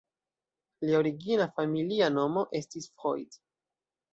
Lia 0.87 0.95
origina 1.01 1.47
familia 1.59 2.09
nomo 2.17 2.45
estis 2.61 2.89
"Freud". 2.95 3.39